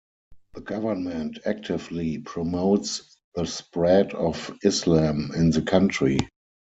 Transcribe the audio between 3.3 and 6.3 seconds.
the spread of Islam in the country.